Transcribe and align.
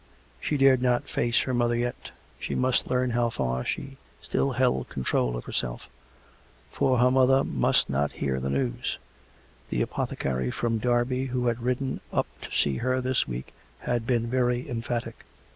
She 0.39 0.57
dared 0.57 0.81
not 0.81 1.07
face 1.07 1.41
her 1.41 1.53
mother 1.53 1.75
yet; 1.75 2.09
she 2.39 2.55
must 2.55 2.89
learn 2.89 3.11
how 3.11 3.29
far 3.29 3.63
she 3.63 3.97
still 4.19 4.53
held 4.53 4.89
control 4.89 5.37
of 5.37 5.45
herself; 5.45 5.87
for 6.71 6.97
her 6.97 7.11
mother 7.11 7.43
must 7.43 7.87
not 7.87 8.13
hear 8.13 8.39
the 8.39 8.49
news: 8.49 8.97
the 9.69 9.83
apothecary 9.83 10.49
from 10.49 10.79
Derby 10.79 11.25
who 11.27 11.45
had 11.45 11.61
ridden 11.61 12.01
up 12.11 12.25
to 12.41 12.49
see 12.51 12.77
her 12.77 12.99
this 12.99 13.27
week 13.27 13.53
had 13.81 14.07
been 14.07 14.25
very 14.25 14.67
emphatic. 14.67 15.23